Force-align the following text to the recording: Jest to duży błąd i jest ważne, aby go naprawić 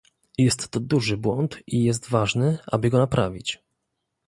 Jest 0.37 0.69
to 0.69 0.79
duży 0.79 1.17
błąd 1.17 1.57
i 1.67 1.83
jest 1.83 2.09
ważne, 2.09 2.57
aby 2.67 2.89
go 2.89 2.97
naprawić 2.97 3.59